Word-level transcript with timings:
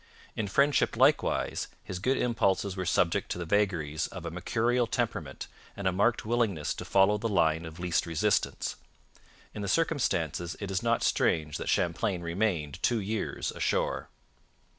In 0.35 0.47
friendship 0.47 0.97
likewise 0.97 1.67
his 1.83 1.99
good 1.99 2.17
impulses 2.17 2.75
were 2.75 2.87
subject 2.87 3.29
to 3.31 3.37
the 3.37 3.45
vagaries 3.45 4.07
of 4.07 4.25
a 4.25 4.31
mercurial 4.31 4.87
temperament 4.87 5.45
and 5.77 5.85
a 5.87 5.91
marked 5.91 6.25
willingness 6.25 6.73
to 6.73 6.85
follow 6.85 7.19
the 7.19 7.29
line 7.29 7.65
of 7.67 7.79
least 7.79 8.07
resistance. 8.07 8.77
In 9.53 9.61
the 9.61 9.67
circumstances 9.67 10.57
it 10.59 10.71
is 10.71 10.81
not 10.81 11.03
strange 11.03 11.57
that 11.57 11.69
Champlain 11.69 12.23
remained 12.23 12.81
two 12.81 12.99
years 12.99 13.51
ashore. 13.51 14.09